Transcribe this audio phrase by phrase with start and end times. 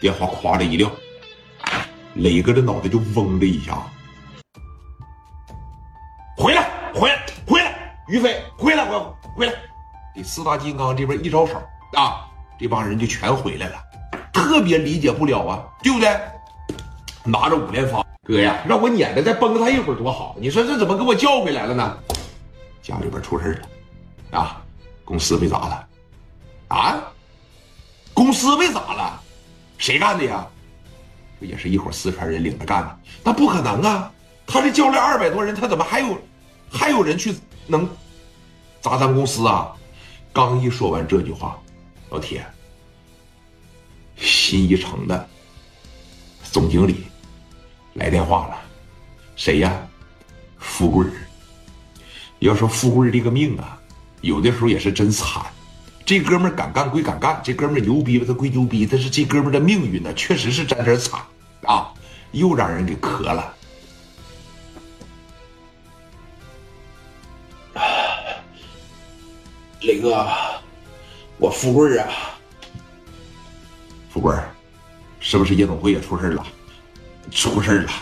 [0.00, 0.90] 电话咵的一撂，
[2.14, 3.76] 磊哥的脑袋就嗡的一下。
[6.36, 7.94] 回来，回来，回来！
[8.08, 9.04] 于飞，回来，回来
[9.36, 9.52] 回来！
[10.16, 12.26] 这四大金刚这边一招手啊，
[12.58, 13.76] 这帮人就全回来了，
[14.32, 16.08] 特别理解不了啊，对不对？
[17.22, 20.34] 拿着五连发，哥呀，让我撵着再崩他一会儿多好！
[20.40, 21.98] 你说这怎么给我叫回来了呢？
[22.80, 23.60] 家里边出事
[24.30, 24.62] 了，啊，
[25.04, 25.88] 公司被砸了，
[26.68, 27.02] 啊，
[28.14, 29.19] 公司被砸了，
[29.80, 30.46] 谁干的呀？
[31.40, 34.12] 这也是一伙四川人领着干的，那不可能啊！
[34.46, 36.18] 他这叫来二百多人，他怎么还有
[36.70, 37.34] 还有人去
[37.66, 37.88] 能
[38.82, 39.72] 砸咱公司啊？
[40.34, 41.58] 刚一说完这句话，
[42.10, 42.44] 老铁，
[44.16, 45.28] 新一城的
[46.42, 47.06] 总经理
[47.94, 48.58] 来电话了，
[49.34, 49.74] 谁呀？
[50.58, 51.12] 富贵儿。
[52.40, 53.80] 要说富贵这个命啊，
[54.20, 55.42] 有的时候也是真惨。
[56.10, 58.24] 这哥们敢干归敢干，这哥们牛逼吧？
[58.26, 61.20] 他归牛逼，但是这哥们的命运呢，确实是沾点惨
[61.62, 61.94] 啊，
[62.32, 63.54] 又让人给磕了。
[69.82, 70.26] 磊哥，
[71.38, 72.08] 我富贵啊，
[74.12, 74.34] 富贵，
[75.20, 76.44] 是不是夜总会也出事了？
[77.30, 77.92] 出事了，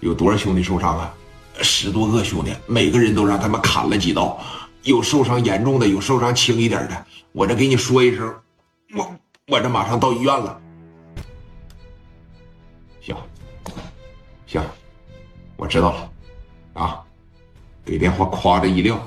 [0.00, 1.14] 有多少兄弟受伤啊？
[1.62, 4.38] 十多个兄弟，每个人都让他们砍了几刀，
[4.84, 7.06] 有受伤严重的，有受伤轻一点的。
[7.32, 8.34] 我这给你说一声，
[8.94, 9.16] 我
[9.48, 10.60] 我这马上到医院了。
[13.00, 13.16] 行，
[14.46, 14.62] 行，
[15.56, 16.10] 我知道了，
[16.74, 17.00] 啊，
[17.82, 19.00] 给电话夸着一撂。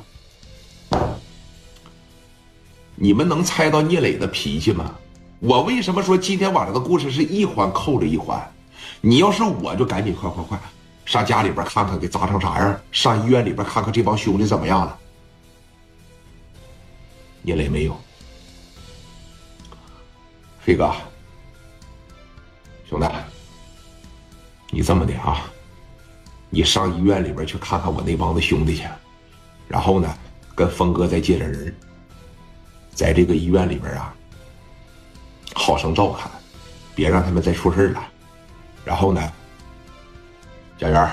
[2.95, 4.95] 你们能猜到聂磊的脾气吗？
[5.39, 8.41] 我为什么说今天晚上的故事是一环扣着一环？
[8.99, 10.59] 你要是我就赶紧快快快。
[11.05, 12.79] 上家里边看看，给砸成啥样？
[12.91, 14.97] 上医院里边看看，这帮兄弟怎么样了？
[17.47, 17.97] 聂磊没有。
[20.59, 20.93] 飞哥，
[22.89, 23.07] 兄弟，
[24.69, 25.49] 你这么的啊，
[26.49, 28.83] 你上医院里边去看看我那帮子兄弟去，
[29.65, 30.13] 然后呢，
[30.55, 31.73] 跟峰哥再借点人，
[32.93, 34.13] 在这个医院里边啊，
[35.53, 36.29] 好生照看，
[36.95, 38.05] 别让他们再出事了。
[38.83, 39.21] 然后呢？
[40.77, 41.09] 蒋元，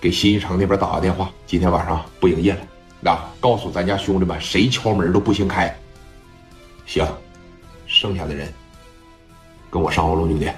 [0.00, 2.66] 给新一城那边打个电话，今天晚上不营业了。
[3.04, 5.76] 那告诉咱家兄弟们，谁敲门都不行开。
[6.86, 7.04] 行，
[7.86, 8.52] 剩下的人
[9.68, 10.56] 跟我上欧龙酒店。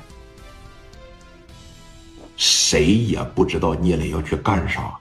[2.37, 4.95] 谁也不知道聂磊要去干啥。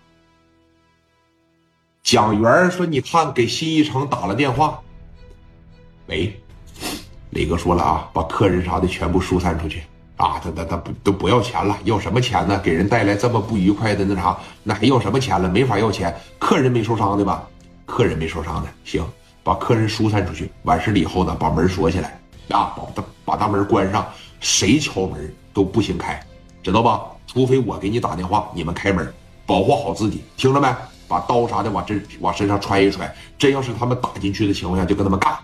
[2.02, 4.82] 蒋元说：“你看，给新一城打了电话。
[6.08, 6.40] 喂，
[7.32, 9.84] 磊哥说了啊，把客人啥的全部疏散出去。”
[10.18, 11.78] 啊，他他他不都不要钱了？
[11.84, 12.59] 要什么钱呢？
[12.63, 15.50] 给人带来这么不愉快的那啥，那还要什么钱了？
[15.50, 16.16] 没法要钱。
[16.38, 17.44] 客人没受伤的吧？
[17.85, 19.03] 客人没受伤的，行，
[19.44, 20.50] 把客人疏散出去。
[20.63, 22.19] 完事了以后呢，把门锁起来，
[22.50, 24.06] 啊，把大把大门关上，
[24.40, 26.23] 谁敲门都不行开，
[26.62, 27.02] 知道吧？
[27.28, 29.12] 除非我给你打电话，你们开门，
[29.46, 30.68] 保护好自己，听着没？
[31.07, 35.35] 把刀啥的往这往身上揣一揣，真要是他们打进去的情况下，就跟他们干，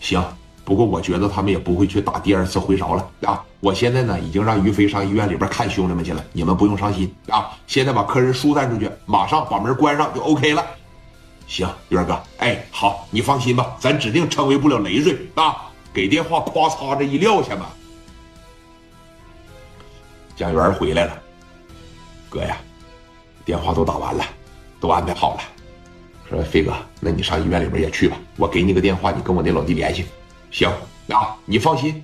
[0.00, 0.22] 行。
[0.64, 3.44] 不过我觉得他们也不会去打第二次回勺了啊！
[3.60, 7.50] 我现在呢已经让于飞上医院里边看兄弟们去了，你们不用伤心啊！
[7.66, 10.64] 现在把客人疏散出去，马上把门关上就 OK 了。
[11.46, 15.70] 行，元哥，哎，好，你放心吧，咱指定成为不了累赘啊！
[15.92, 17.70] 给电话，咵嚓这一撂下吧。
[20.34, 21.12] 蒋元回来了，
[22.30, 22.56] 哥呀，
[23.44, 24.24] 电话都打完了，
[24.80, 25.40] 都安排好了。
[26.30, 30.06] 说飞哥，那你上医院里边也去吧，我给你个电话，你跟我那老弟联系。
[30.54, 30.70] 行
[31.08, 32.00] 啊，你放心，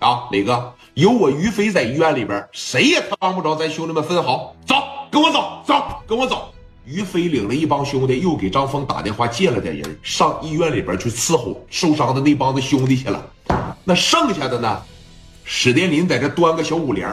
[0.00, 4.52] 啊，磊哥，有我于飞在医院里边，谁也帮不着咱兄弟们分毫。
[4.66, 4.74] 走，
[5.12, 6.52] 跟我走，走，跟我走。
[6.84, 13.24] 于飞领了一帮兄弟，又给张峰打电话借了点人，上医院里边去伺候受伤的那帮子兄弟去了。
[13.84, 14.82] 那剩下的呢？
[15.44, 17.08] 史殿林在这端个小五连